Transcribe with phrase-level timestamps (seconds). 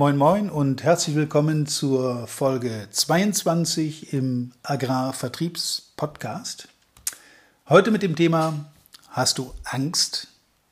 [0.00, 6.68] Moin Moin und herzlich willkommen zur Folge 22 im Agrarvertriebspodcast.
[7.68, 8.64] Heute mit dem Thema
[9.10, 10.28] Hast du Angst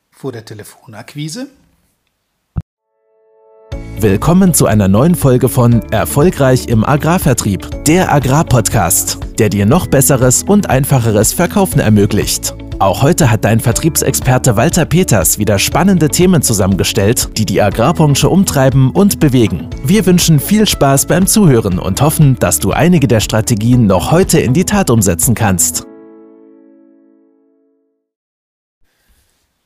[0.09, 1.45] vor der Telefonakquise?
[3.99, 10.41] Willkommen zu einer neuen Folge von Erfolgreich im Agrarvertrieb, der Agrarpodcast, der dir noch besseres
[10.41, 12.55] und einfacheres Verkaufen ermöglicht.
[12.79, 18.91] Auch heute hat dein Vertriebsexperte Walter Peters wieder spannende Themen zusammengestellt, die die Agrarbranche umtreiben
[18.91, 19.69] und bewegen.
[19.83, 24.39] Wir wünschen viel Spaß beim Zuhören und hoffen, dass du einige der Strategien noch heute
[24.39, 25.85] in die Tat umsetzen kannst.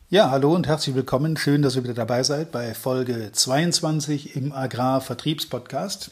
[0.09, 1.37] Ja, hallo und herzlich willkommen.
[1.37, 6.09] Schön, dass ihr wieder dabei seid bei Folge 22 im Agrarvertriebspodcast.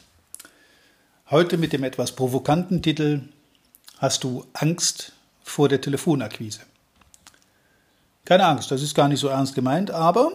[1.32, 3.22] Heute mit dem etwas provokanten Titel
[3.98, 5.14] Hast du Angst
[5.44, 6.60] vor der Telefonakquise?
[8.26, 10.32] Keine Angst, das ist gar nicht so ernst gemeint, aber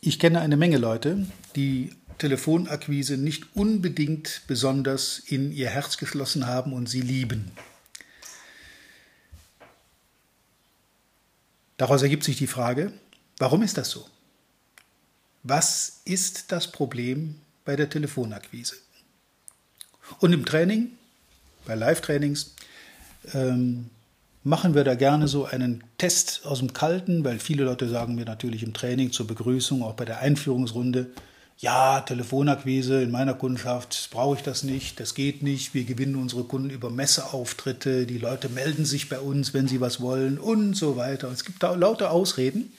[0.00, 1.26] ich kenne eine Menge Leute,
[1.56, 7.50] die Telefonakquise nicht unbedingt besonders in ihr Herz geschlossen haben und sie lieben.
[11.76, 12.92] Daraus ergibt sich die Frage,
[13.38, 14.06] warum ist das so?
[15.42, 18.76] Was ist das Problem bei der Telefonakquise?
[20.20, 20.92] Und im Training,
[21.66, 22.54] bei Live-Trainings,
[23.32, 23.90] ähm,
[24.44, 28.26] machen wir da gerne so einen Test aus dem Kalten, weil viele Leute sagen mir
[28.26, 31.06] natürlich im Training zur Begrüßung, auch bei der Einführungsrunde,
[31.58, 35.72] ja, Telefonakquise in meiner Kundschaft brauche ich das nicht, das geht nicht.
[35.72, 40.00] Wir gewinnen unsere Kunden über Messeauftritte, die Leute melden sich bei uns, wenn sie was
[40.00, 41.30] wollen und so weiter.
[41.30, 42.72] Es gibt da lauter Ausreden,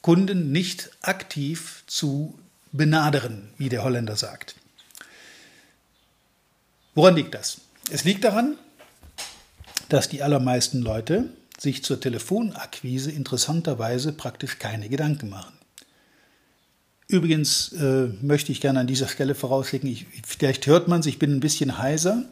[0.00, 2.34] Kunden nicht aktiv zu
[2.72, 4.56] benadern, wie der Holländer sagt.
[6.94, 7.60] Woran liegt das?
[7.90, 8.56] Es liegt daran,
[9.94, 15.52] dass die allermeisten Leute sich zur Telefonakquise interessanterweise praktisch keine Gedanken machen.
[17.06, 21.20] Übrigens äh, möchte ich gerne an dieser Stelle vorausschicken, ich, vielleicht hört man es, ich
[21.20, 22.24] bin ein bisschen heiser,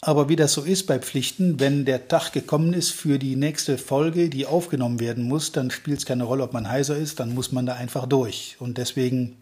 [0.00, 3.76] aber wie das so ist bei Pflichten, wenn der Tag gekommen ist für die nächste
[3.76, 7.34] Folge, die aufgenommen werden muss, dann spielt es keine Rolle, ob man heiser ist, dann
[7.34, 8.58] muss man da einfach durch.
[8.60, 9.38] Und deswegen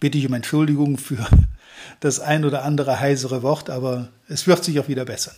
[0.00, 1.26] bitte ich um Entschuldigung für
[2.00, 5.34] das ein oder andere heisere Wort, aber es wird sich auch wieder bessern.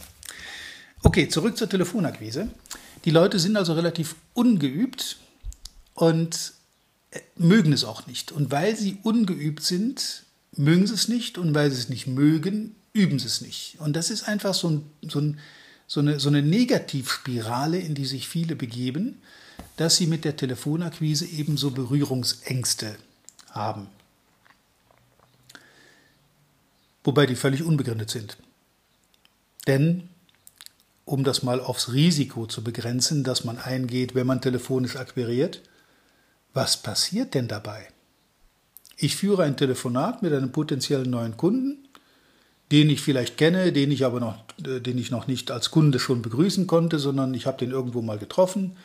[1.04, 2.48] Okay, zurück zur Telefonakquise.
[3.04, 5.18] Die Leute sind also relativ ungeübt
[5.92, 6.54] und
[7.10, 8.32] äh, mögen es auch nicht.
[8.32, 10.24] Und weil sie ungeübt sind,
[10.56, 11.36] mögen sie es nicht.
[11.36, 13.78] Und weil sie es nicht mögen, üben sie es nicht.
[13.80, 15.38] Und das ist einfach so, ein, so, ein,
[15.86, 19.20] so, eine, so eine Negativspirale, in die sich viele begeben,
[19.76, 22.96] dass sie mit der Telefonakquise ebenso Berührungsängste
[23.50, 23.88] haben.
[27.04, 28.38] Wobei die völlig unbegründet sind.
[29.66, 30.08] Denn
[31.04, 35.60] um das mal aufs Risiko zu begrenzen, das man eingeht, wenn man telefonisch akquiriert.
[36.52, 37.88] Was passiert denn dabei?
[38.96, 41.88] Ich führe ein Telefonat mit einem potenziellen neuen Kunden,
[42.72, 45.98] den ich vielleicht kenne, den ich aber noch, äh, den ich noch nicht als Kunde
[45.98, 48.76] schon begrüßen konnte, sondern ich habe den irgendwo mal getroffen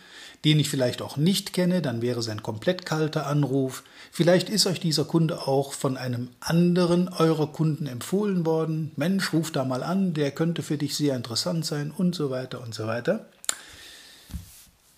[0.46, 3.84] den ich vielleicht auch nicht kenne, dann wäre es ein komplett kalter Anruf.
[4.12, 8.92] Vielleicht ist euch dieser Kunde auch von einem anderen eurer Kunden empfohlen worden.
[8.96, 12.62] Mensch, ruf da mal an, der könnte für dich sehr interessant sein und so weiter
[12.62, 13.26] und so weiter.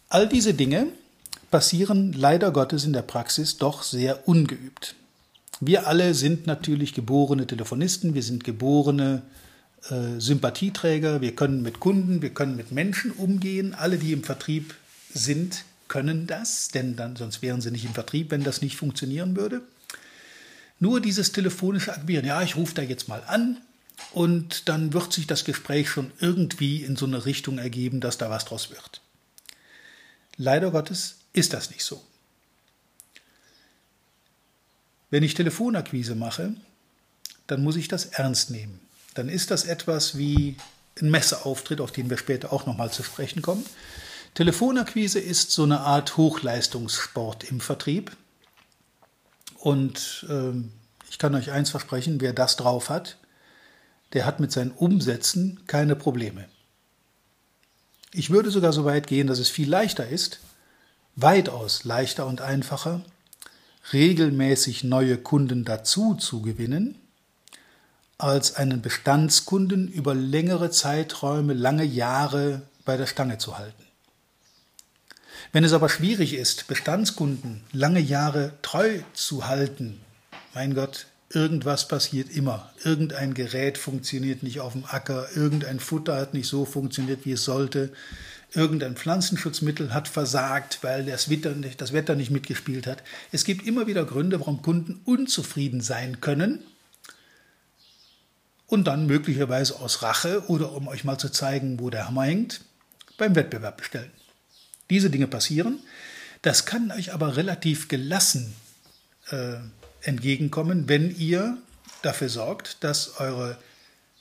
[0.10, 0.88] All diese Dinge
[1.50, 4.96] passieren leider Gottes in der Praxis doch sehr ungeübt.
[5.60, 9.22] Wir alle sind natürlich geborene Telefonisten, wir sind geborene
[9.90, 13.74] äh, Sympathieträger, wir können mit Kunden, wir können mit Menschen umgehen.
[13.74, 14.76] Alle, die im Vertrieb
[15.14, 19.36] sind, können das, denn dann, sonst wären sie nicht im Vertrieb, wenn das nicht funktionieren
[19.36, 19.62] würde.
[20.80, 23.58] Nur dieses telefonische Akquirieren, ja, ich rufe da jetzt mal an
[24.14, 28.30] und dann wird sich das Gespräch schon irgendwie in so eine Richtung ergeben, dass da
[28.30, 29.02] was draus wird.
[30.38, 32.02] Leider Gottes ist das nicht so.
[35.10, 36.54] Wenn ich Telefonakquise mache,
[37.48, 38.80] dann muss ich das ernst nehmen.
[39.14, 40.56] Dann ist das etwas wie
[41.02, 43.66] ein Messeauftritt, auf den wir später auch nochmal zu sprechen kommen.
[44.34, 48.16] Telefonakquise ist so eine Art Hochleistungssport im Vertrieb.
[49.58, 50.72] Und ähm,
[51.10, 53.18] ich kann euch eins versprechen, wer das drauf hat,
[54.14, 56.46] der hat mit seinen Umsätzen keine Probleme.
[58.14, 60.40] Ich würde sogar so weit gehen, dass es viel leichter ist,
[61.16, 63.02] weitaus leichter und einfacher,
[63.94, 66.96] regelmäßig neue Kunden dazu zu gewinnen,
[68.18, 73.91] als einen Bestandskunden über längere Zeiträume, lange Jahre bei der Stange zu halten.
[75.54, 80.00] Wenn es aber schwierig ist, Bestandskunden lange Jahre treu zu halten,
[80.54, 82.72] mein Gott, irgendwas passiert immer.
[82.84, 87.44] Irgendein Gerät funktioniert nicht auf dem Acker, irgendein Futter hat nicht so funktioniert, wie es
[87.44, 87.92] sollte,
[88.54, 93.04] irgendein Pflanzenschutzmittel hat versagt, weil das Wetter, nicht, das Wetter nicht mitgespielt hat.
[93.34, 96.64] Es gibt immer wieder Gründe, warum Kunden unzufrieden sein können
[98.68, 102.62] und dann möglicherweise aus Rache oder um euch mal zu zeigen, wo der Hammer hängt,
[103.18, 104.12] beim Wettbewerb bestellen.
[104.92, 105.80] Diese Dinge passieren.
[106.44, 108.54] Das kann euch aber relativ gelassen
[109.32, 109.56] äh,
[110.04, 111.58] entgegenkommen, wenn ihr
[112.04, 113.58] dafür sorgt, dass eure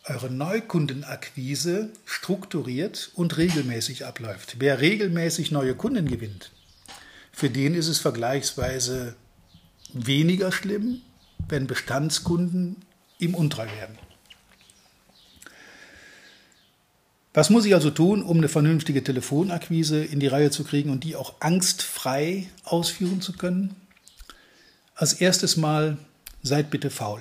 [0.04, 4.56] eure Neukundenakquise strukturiert und regelmäßig abläuft.
[4.58, 6.52] Wer regelmäßig neue Kunden gewinnt,
[7.32, 9.14] für den ist es vergleichsweise
[9.92, 11.02] weniger schlimm,
[11.48, 12.76] wenn Bestandskunden
[13.18, 13.98] ihm untreu werden.
[17.32, 21.04] Was muss ich also tun, um eine vernünftige Telefonakquise in die Reihe zu kriegen und
[21.04, 23.76] die auch angstfrei ausführen zu können?
[24.96, 25.96] Als erstes Mal
[26.42, 27.20] seid bitte faul.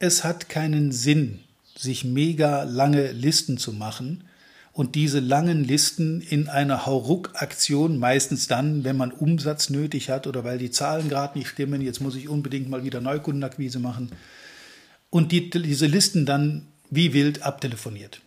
[0.00, 1.38] Es hat keinen Sinn,
[1.76, 4.24] sich mega lange Listen zu machen
[4.72, 10.42] und diese langen Listen in einer Hauruck-Aktion, meistens dann, wenn man Umsatz nötig hat oder
[10.42, 14.10] weil die Zahlen gerade nicht stimmen, jetzt muss ich unbedingt mal wieder Neukundenakquise machen,
[15.10, 18.20] und die, diese Listen dann wie wild abtelefoniert.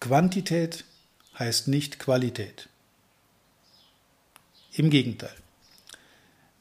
[0.00, 0.84] Quantität
[1.38, 2.70] heißt nicht Qualität.
[4.72, 5.34] Im Gegenteil.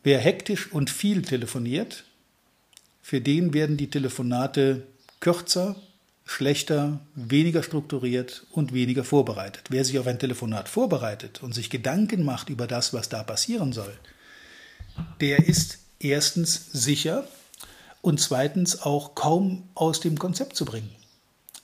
[0.03, 2.03] Wer hektisch und viel telefoniert,
[3.01, 4.85] für den werden die Telefonate
[5.21, 5.77] kürzer,
[6.25, 9.63] schlechter, weniger strukturiert und weniger vorbereitet.
[9.69, 13.71] Wer sich auf ein Telefonat vorbereitet und sich Gedanken macht über das, was da passieren
[13.71, 13.97] soll,
[15.21, 17.25] der ist erstens sicher
[18.01, 20.98] und zweitens auch kaum aus dem Konzept zu bringen.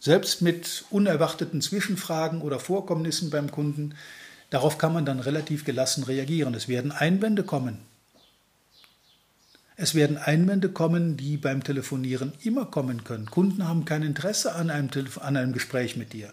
[0.05, 3.95] Selbst mit unerwarteten Zwischenfragen oder Vorkommnissen beim Kunden,
[4.51, 6.53] darauf kann man dann relativ gelassen reagieren.
[6.53, 7.79] Es werden Einwände kommen,
[9.77, 13.31] es werden Einwände kommen, die beim Telefonieren immer kommen können.
[13.31, 16.31] Kunden haben kein Interesse an einem, Telef an einem Gespräch mit dir.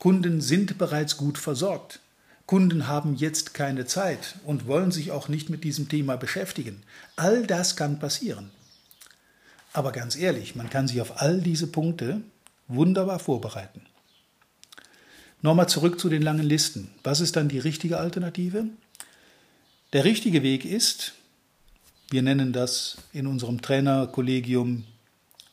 [0.00, 2.00] Kunden sind bereits gut versorgt.
[2.46, 6.82] Kunden haben jetzt keine Zeit und wollen sich auch nicht mit diesem Thema beschäftigen.
[7.14, 8.50] All das kann passieren.
[9.72, 12.20] Aber ganz ehrlich, man kann sich auf all diese Punkte
[12.68, 13.82] wunderbar vorbereiten.
[15.42, 16.90] Nochmal zurück zu den langen Listen.
[17.02, 18.66] Was ist dann die richtige Alternative?
[19.92, 21.14] Der richtige Weg ist,
[22.10, 24.84] wir nennen das in unserem Trainerkollegium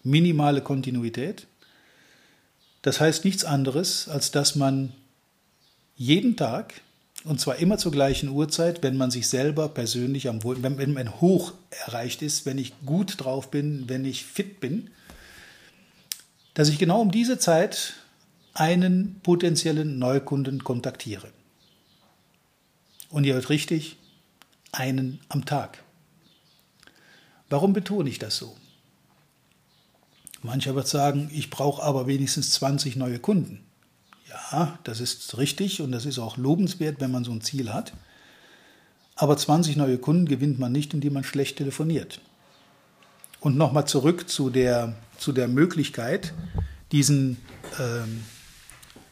[0.04, 1.48] minimale Kontinuität.
[2.82, 4.94] Das heißt nichts anderes, als dass man
[5.96, 6.82] jeden Tag,
[7.26, 10.94] und zwar immer zur gleichen Uhrzeit, wenn man sich selber persönlich am Wohl, wenn, wenn
[10.94, 14.90] man hoch erreicht ist, wenn ich gut drauf bin, wenn ich fit bin,
[16.54, 17.94] dass ich genau um diese Zeit
[18.54, 21.32] einen potenziellen Neukunden kontaktiere.
[23.10, 23.98] Und ihr hört richtig,
[24.72, 25.84] einen am Tag.
[27.50, 28.56] Warum betone ich das so?
[30.42, 33.66] Mancher wird sagen, ich brauche aber wenigstens 20 neue Kunden.
[34.30, 37.94] Ja, das ist richtig und das ist auch lobenswert, wenn man so ein Ziel hat.
[39.16, 42.22] Aber 20 neue Kunden gewinnt man nicht, indem man schlecht telefoniert.
[43.40, 46.34] Und nochmal zurück zu der, zu der Möglichkeit,
[46.92, 47.38] diesen,
[47.80, 48.24] ähm,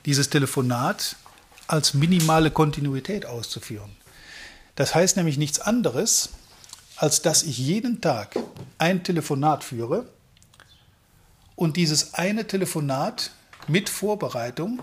[0.06, 1.15] dieses Telefonat
[1.68, 3.91] als minimale Kontinuität auszuführen.
[4.75, 6.29] Das heißt nämlich nichts anderes,
[6.95, 8.35] als dass ich jeden Tag
[8.77, 10.09] ein Telefonat führe
[11.56, 13.31] und dieses eine Telefonat
[13.68, 14.81] mit Vorbereitung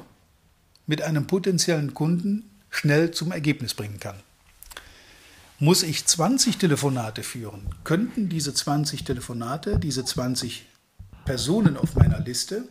[0.86, 4.16] mit einem potenziellen Kunden schnell zum Ergebnis bringen kann.
[5.60, 10.66] Muss ich 20 Telefonate führen, könnten diese 20 Telefonate, diese 20
[11.24, 12.64] Personen auf meiner Liste,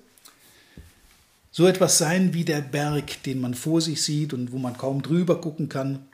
[1.50, 5.02] so etwas sein wie der Berg, den man vor sich sieht und wo man kaum
[5.02, 6.08] drüber gucken kann,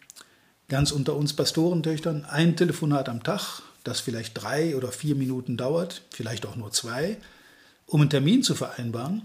[0.68, 6.04] ganz unter uns Pastorentöchtern ein Telefonat am Tag, das vielleicht drei oder vier Minuten dauert,
[6.12, 7.18] vielleicht auch nur zwei,
[7.88, 9.24] um einen Termin zu vereinbaren.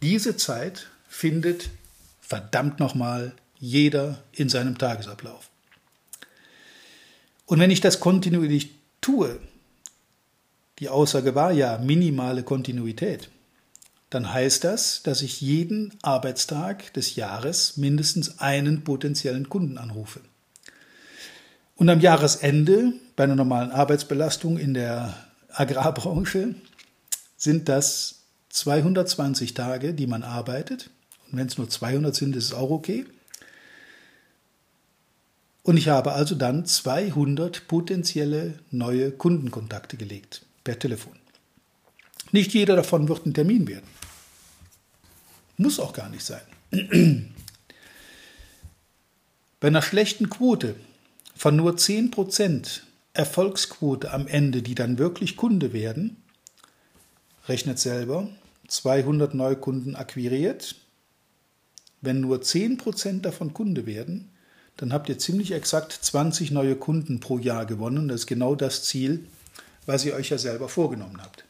[0.00, 1.70] Diese Zeit findet
[2.20, 5.50] verdammt nochmal jeder in seinem Tagesablauf.
[7.46, 8.70] Und wenn ich das kontinuierlich
[9.00, 9.38] tue,
[10.78, 13.30] die Aussage war ja minimale Kontinuität,
[14.10, 20.20] dann heißt das, dass ich jeden Arbeitstag des Jahres mindestens einen potenziellen Kunden anrufe.
[21.76, 25.14] Und am Jahresende, bei einer normalen Arbeitsbelastung in der
[25.48, 26.54] Agrarbranche,
[27.36, 28.20] sind das
[28.50, 30.90] 220 Tage, die man arbeitet.
[31.30, 33.04] Und wenn es nur 200 sind, ist es auch okay.
[35.64, 41.16] Und ich habe also dann 200 potenzielle neue Kundenkontakte gelegt per Telefon.
[42.32, 43.86] Nicht jeder davon wird ein Termin werden.
[45.56, 46.42] Muss auch gar nicht sein.
[49.60, 50.76] Bei einer schlechten Quote
[51.34, 52.80] von nur 10%
[53.14, 56.22] Erfolgsquote am Ende, die dann wirklich Kunde werden,
[57.48, 58.28] rechnet selber,
[58.68, 60.74] 200 Neukunden akquiriert,
[62.02, 64.30] wenn nur 10% davon Kunde werden,
[64.76, 68.08] dann habt ihr ziemlich exakt 20 neue Kunden pro Jahr gewonnen.
[68.08, 69.26] Das ist genau das Ziel,
[69.86, 71.44] was ihr euch ja selber vorgenommen habt.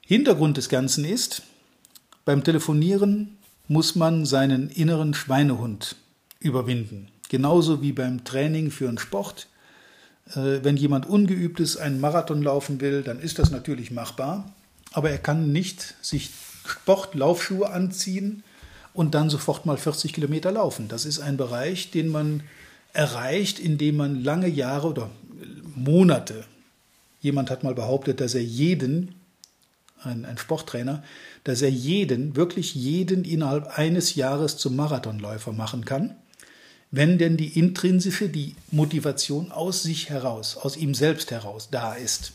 [0.00, 1.42] Hintergrund des Ganzen ist,
[2.24, 5.96] beim Telefonieren muss man seinen inneren Schweinehund
[6.40, 7.08] überwinden.
[7.28, 9.48] Genauso wie beim Training für einen Sport.
[10.30, 14.52] Äh, wenn jemand ungeübt ist, einen Marathon laufen will, dann ist das natürlich machbar.
[14.92, 16.30] Aber er kann nicht sich
[16.66, 18.42] Sportlaufschuhe anziehen
[18.94, 20.88] und dann sofort mal 40 Kilometer laufen.
[20.88, 22.42] Das ist ein Bereich, den man
[22.94, 25.10] erreicht, indem man lange Jahre oder
[25.74, 26.44] Monate,
[27.20, 29.16] jemand hat mal behauptet, dass er jeden,
[30.02, 31.02] ein, ein Sporttrainer,
[31.42, 36.14] dass er jeden, wirklich jeden innerhalb eines Jahres zum Marathonläufer machen kann,
[36.92, 42.32] wenn denn die intrinsische, die Motivation aus sich heraus, aus ihm selbst heraus da ist.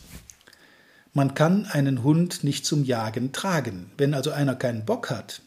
[1.14, 3.90] Man kann einen Hund nicht zum Jagen tragen.
[3.96, 5.40] Wenn also einer keinen Bock hat,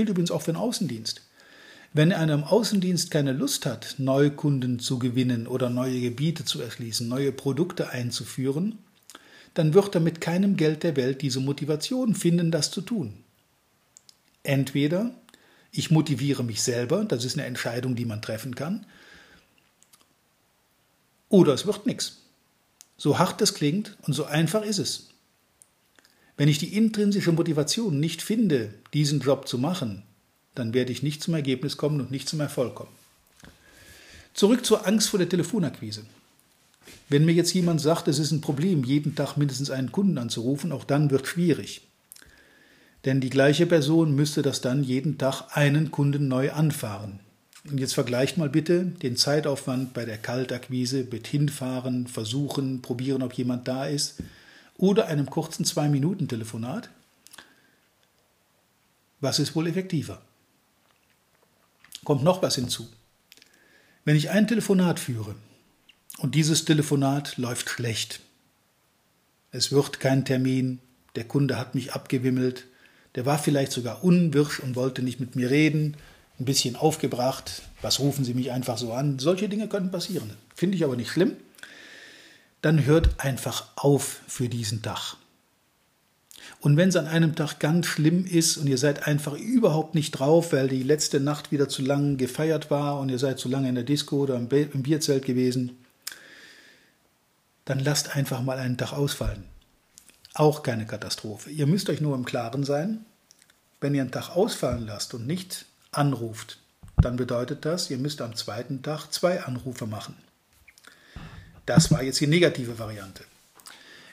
[0.00, 1.20] gilt übrigens auch für den Außendienst.
[1.92, 7.06] Wenn einer im Außendienst keine Lust hat, Neukunden zu gewinnen oder neue Gebiete zu erschließen,
[7.06, 8.78] neue Produkte einzuführen,
[9.52, 13.12] dann wird er mit keinem Geld der Welt diese Motivation finden, das zu tun.
[14.42, 15.10] Entweder
[15.70, 18.86] ich motiviere mich selber, das ist eine Entscheidung, die man treffen kann,
[21.28, 22.22] oder es wird nichts.
[22.96, 25.09] So hart es klingt und so einfach ist es.
[26.40, 30.04] Wenn ich die intrinsische Motivation nicht finde, diesen Job zu machen,
[30.54, 32.96] dann werde ich nicht zum Ergebnis kommen und nicht zum Erfolg kommen.
[34.32, 36.02] Zurück zur Angst vor der Telefonakquise.
[37.10, 40.72] Wenn mir jetzt jemand sagt, es ist ein Problem, jeden Tag mindestens einen Kunden anzurufen,
[40.72, 41.82] auch dann wird schwierig.
[43.04, 47.20] Denn die gleiche Person müsste das dann jeden Tag einen Kunden neu anfahren.
[47.70, 53.34] Und jetzt vergleicht mal bitte den Zeitaufwand bei der Kaltakquise mit hinfahren, versuchen, probieren, ob
[53.34, 54.22] jemand da ist
[54.80, 56.88] oder einem kurzen Zwei-Minuten-Telefonat.
[59.20, 60.22] Was ist wohl effektiver?
[62.04, 62.88] Kommt noch was hinzu.
[64.06, 65.34] Wenn ich ein Telefonat führe
[66.18, 68.20] und dieses Telefonat läuft schlecht,
[69.52, 70.80] es wird kein Termin,
[71.14, 72.66] der Kunde hat mich abgewimmelt,
[73.16, 75.96] der war vielleicht sogar unwirsch und wollte nicht mit mir reden,
[76.38, 77.62] ein bisschen aufgebracht.
[77.82, 79.18] Was rufen Sie mich einfach so an?
[79.18, 80.30] Solche Dinge können passieren.
[80.54, 81.36] Finde ich aber nicht schlimm.
[82.62, 85.16] Dann hört einfach auf für diesen Tag.
[86.60, 90.12] Und wenn es an einem Tag ganz schlimm ist und ihr seid einfach überhaupt nicht
[90.12, 93.68] drauf, weil die letzte Nacht wieder zu lang gefeiert war und ihr seid zu lange
[93.68, 95.78] in der Disco oder im Bierzelt gewesen,
[97.64, 99.44] dann lasst einfach mal einen Tag ausfallen.
[100.34, 101.50] Auch keine Katastrophe.
[101.50, 103.04] Ihr müsst euch nur im Klaren sein,
[103.80, 106.58] wenn ihr einen Tag ausfallen lasst und nicht anruft,
[106.98, 110.14] dann bedeutet das, ihr müsst am zweiten Tag zwei Anrufe machen.
[111.70, 113.22] Das war jetzt die negative Variante.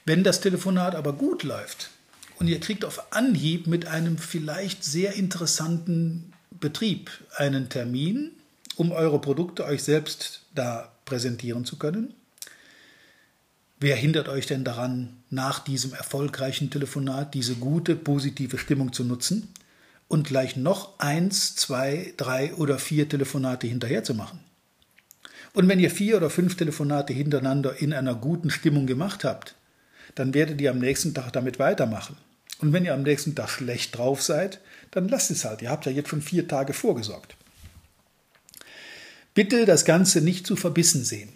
[0.05, 1.89] Wenn das Telefonat aber gut läuft
[2.37, 8.29] und ihr kriegt auf Anhieb mit einem vielleicht sehr interessanten Betrieb einen Termin,
[8.75, 12.13] um eure Produkte euch selbst da präsentieren zu können,
[13.79, 19.51] wer hindert euch denn daran, nach diesem erfolgreichen Telefonat diese gute, positive Stimmung zu nutzen?
[20.09, 24.39] und gleich noch eins, zwei, drei oder vier Telefonate hinterher zu machen.
[25.57, 29.55] Und wenn ihr vier oder fünf Telefonate hintereinander in einer guten Stimmung gemacht habt,
[30.13, 32.15] dann werdet ihr am nächsten Tag damit weitermachen.
[32.59, 34.59] Und wenn ihr am nächsten Tag schlecht drauf seid,
[34.91, 35.63] dann lasst es halt.
[35.63, 37.35] Ihr habt ja jetzt schon vier Tage vorgesorgt.
[39.33, 41.29] Bitte das Ganze nicht zu verbissen sehen.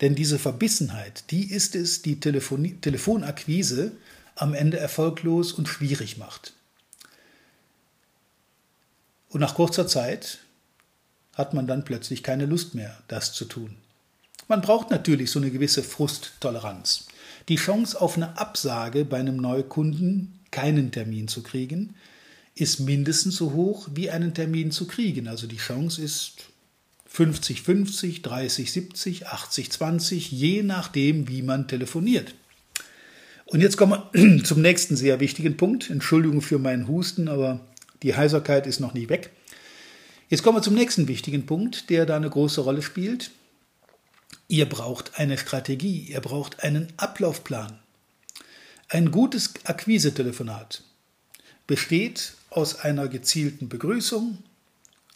[0.00, 3.92] Denn diese Verbissenheit, die ist es, die Telefon Telefonakquise
[4.34, 6.54] am Ende erfolglos und schwierig macht.
[9.28, 10.38] Und nach kurzer Zeit
[11.36, 13.76] hat man dann plötzlich keine Lust mehr, das zu tun.
[14.48, 17.06] Man braucht natürlich so eine gewisse Frusttoleranz.
[17.48, 21.94] Die Chance auf eine Absage bei einem Neukunden, keinen Termin zu kriegen,
[22.54, 25.28] ist mindestens so hoch wie einen Termin zu kriegen.
[25.28, 26.46] Also die Chance ist
[27.12, 32.34] 50-50, 30-70, 80-20, je nachdem, wie man telefoniert.
[33.44, 35.90] Und jetzt kommen wir zum nächsten sehr wichtigen Punkt.
[35.90, 37.60] Entschuldigung für meinen Husten, aber
[38.02, 39.30] die Heiserkeit ist noch nicht weg.
[40.28, 43.30] Jetzt kommen wir zum nächsten wichtigen Punkt, der da eine große Rolle spielt.
[44.48, 47.78] Ihr braucht eine Strategie, ihr braucht einen Ablaufplan.
[48.88, 50.82] Ein gutes Akquise-Telefonat
[51.68, 54.38] besteht aus einer gezielten Begrüßung,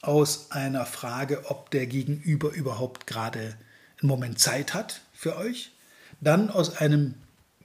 [0.00, 3.56] aus einer Frage, ob der Gegenüber überhaupt gerade
[4.00, 5.72] einen Moment Zeit hat für euch,
[6.20, 7.14] dann aus einem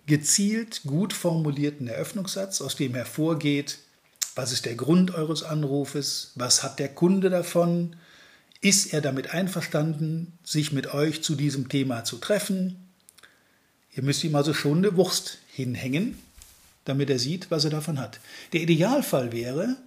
[0.08, 3.80] gezielt gut formulierten Eröffnungssatz, aus dem hervorgeht,
[4.36, 6.32] was ist der Grund eures Anrufes?
[6.36, 7.96] Was hat der Kunde davon?
[8.62, 12.76] Ist er damit einverstanden, sich mit euch zu diesem Thema zu treffen?
[13.94, 16.20] Ihr müsst ihm also schon eine Wurst hinhängen,
[16.84, 18.20] damit er sieht, was er davon hat.
[18.52, 19.78] Der Idealfall wäre,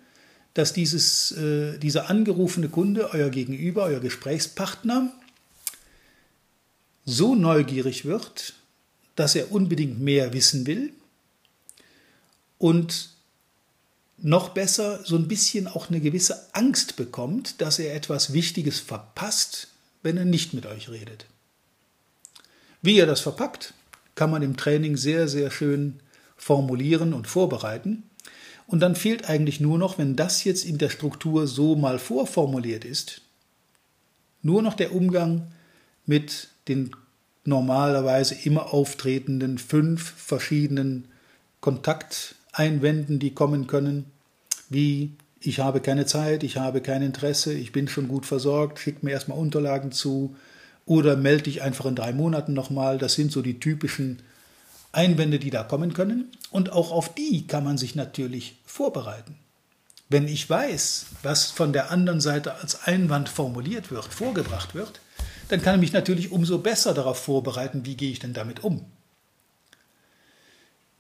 [0.55, 5.13] dass dieses, äh, dieser angerufene Kunde, euer Gegenüber, euer Gesprächspartner,
[7.05, 8.55] so neugierig wird,
[9.15, 10.93] dass er unbedingt mehr wissen will
[12.59, 13.11] und
[14.21, 19.69] noch besser so ein bisschen auch eine gewisse Angst bekommt, dass er etwas Wichtiges verpasst,
[20.03, 21.27] wenn er nicht mit euch redet.
[22.83, 23.75] Wie er das verpackt,
[24.15, 26.01] kann man im Training sehr, sehr schön
[26.37, 28.05] formulieren und vorbereiten.
[28.67, 32.85] Und dann fehlt eigentlich nur noch, wenn das jetzt in der Struktur so mal vorformuliert
[32.85, 33.23] ist,
[34.43, 35.51] nur noch der Umgang
[36.07, 36.95] mit den
[37.45, 41.09] normalerweise immer auftretenden fünf verschiedenen
[42.59, 44.07] Kontakteinwänden, die kommen können,
[44.69, 49.05] wie ich habe keine Zeit, ich habe kein Interesse, ich bin schon gut versorgt, schick
[49.05, 50.35] mir erstmal Unterlagen zu
[50.85, 52.99] oder melde dich einfach in drei Monaten nochmal.
[52.99, 54.21] Das sind so die typischen
[54.91, 56.33] Einwände, die da kommen können.
[56.51, 59.37] Und auch auf die kann man sich natürlich vorbereiten.
[60.09, 65.01] Wenn ich weiß, was von der anderen Seite als Einwand formuliert wird, vorgebracht wird,
[65.51, 68.87] dann kann ich mich natürlich umso besser darauf vorbereiten, wie gehe ich denn damit um.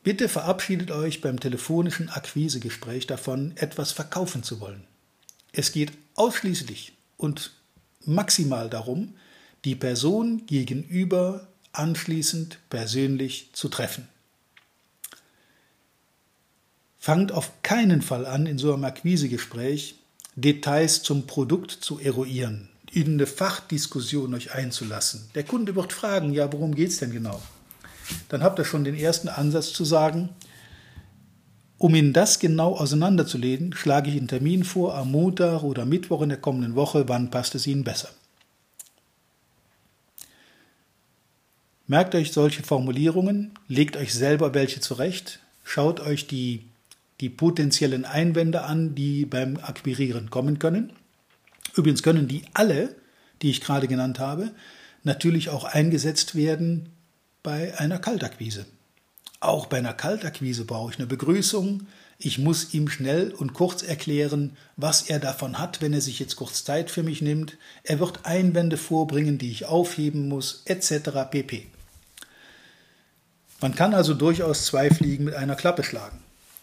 [0.09, 4.85] Bitte verabschiedet euch beim telefonischen Akquisegespräch davon, etwas verkaufen zu wollen.
[5.53, 7.53] Es geht ausschließlich und
[8.07, 9.17] maximal darum,
[9.67, 14.09] die Person gegenüber anschließend persönlich zu treffen.
[16.99, 19.97] Fangt auf keinen Fall an, in so einem Akquisegespräch
[20.37, 25.29] Details zum Produkt zu eruieren, in eine Fachdiskussion euch einzulassen.
[25.35, 27.43] Der Kunde wird fragen, ja, worum geht es denn genau?
[28.29, 30.31] Dann habt ihr schon den ersten Ansatz zu sagen,
[31.79, 36.29] um Ihnen das genau auseinanderzulegen, schlage ich einen Termin vor am Montag oder Mittwoch in
[36.29, 38.09] der kommenden Woche, wann passt es Ihnen besser.
[41.87, 46.65] Merkt euch solche Formulierungen, legt euch selber welche zurecht, schaut euch die,
[47.21, 50.93] die potenziellen Einwände an, die beim Akquirieren kommen können.
[51.77, 52.95] Übrigens können die alle,
[53.41, 54.51] die ich gerade genannt habe,
[55.05, 56.91] natürlich auch eingesetzt werden
[57.43, 58.67] bei einer Kaltakquise.
[59.41, 61.87] Auch bei einer Kaltakquise brauche ich eine Begrüßung.
[62.19, 66.35] Ich muss ihm schnell und kurz erklären, was er davon hat, wenn er sich jetzt
[66.35, 67.57] kurz Zeit für mich nimmt.
[67.85, 71.31] Er wird Einwände vorbringen, die ich aufheben muss, etc.
[71.31, 71.69] pp.
[73.61, 76.19] Man kann also durchaus zwei Fliegen mit einer Klappe schlagen.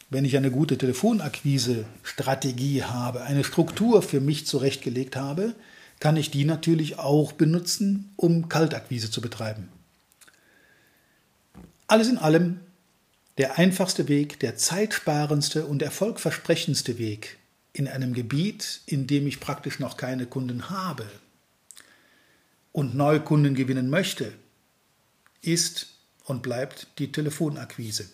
[0.09, 5.55] Wenn ich eine gute Telefonakquise-Strategie habe, eine Struktur für mich zurechtgelegt habe,
[5.99, 9.69] kann ich die natürlich auch benutzen, um Kaltakquise zu betreiben.
[11.87, 12.59] Alles in allem
[13.37, 17.37] der einfachste Weg, der zeitsparendste und erfolgversprechendste Weg
[17.73, 21.05] in einem Gebiet, in dem ich praktisch noch keine Kunden habe
[22.71, 24.33] und neue Kunden gewinnen möchte,
[25.41, 25.87] ist
[26.23, 28.07] und bleibt die Telefonakquise.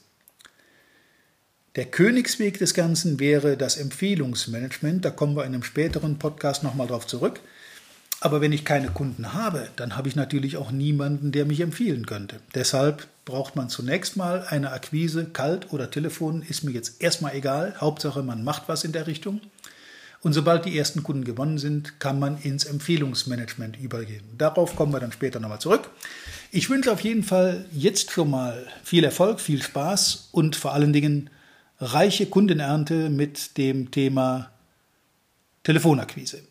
[1.75, 6.87] Der Königsweg des Ganzen wäre das Empfehlungsmanagement, da kommen wir in einem späteren Podcast nochmal
[6.87, 7.39] drauf zurück.
[8.23, 12.05] Aber wenn ich keine Kunden habe, dann habe ich natürlich auch niemanden, der mich empfehlen
[12.05, 12.39] könnte.
[12.53, 17.73] Deshalb braucht man zunächst mal eine Akquise, kalt oder Telefon, ist mir jetzt erstmal egal.
[17.81, 19.41] Hauptsache, man macht was in der Richtung.
[20.21, 24.23] Und sobald die ersten Kunden gewonnen sind, kann man ins Empfehlungsmanagement übergehen.
[24.37, 25.89] Darauf kommen wir dann später nochmal zurück.
[26.51, 30.93] Ich wünsche auf jeden Fall jetzt schon mal viel Erfolg, viel Spaß und vor allen
[30.93, 31.31] Dingen
[31.79, 34.51] reiche Kundenernte mit dem Thema
[35.63, 36.50] Telefonakquise.